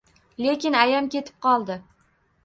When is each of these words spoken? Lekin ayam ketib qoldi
Lekin 0.43 0.77
ayam 0.83 1.09
ketib 1.15 1.37
qoldi 1.47 1.77